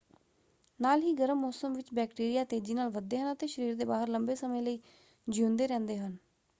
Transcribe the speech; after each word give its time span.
ਨਾਲ 0.79 1.01
ਹੀ 1.01 1.11
ਗਰਮ 1.15 1.39
ਮੌਸਮ 1.39 1.73
ਵਿੱਚ 1.73 1.93
ਬੈਕਟੀਰੀਆਂ 1.93 2.45
ਤੇਜ਼ੀ 2.45 2.73
ਨਾਲ 2.73 2.89
ਵੱਧਦੇ 2.89 3.17
ਹਨ 3.17 3.31
ਅਤੇ 3.33 3.47
ਸਰੀਰ 3.47 3.75
ਦੇ 3.75 3.85
ਬਾਹਰ 3.85 4.07
ਲੰਬੇ 4.09 4.35
ਸਮੇਂ 4.35 4.61
ਲਈ 4.61 4.79
ਜੀਉਂਦੇ 5.27 5.67
ਰਹਿੰਦੇ 5.67 5.97
ਹਨ। 5.97 6.17